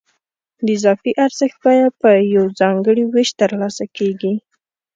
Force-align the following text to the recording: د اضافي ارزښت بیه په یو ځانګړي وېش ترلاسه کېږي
د 0.65 0.67
اضافي 0.77 1.11
ارزښت 1.25 1.57
بیه 1.63 1.87
په 2.01 2.09
یو 2.35 2.45
ځانګړي 2.59 3.03
وېش 3.05 3.29
ترلاسه 3.41 3.85
کېږي 3.97 4.33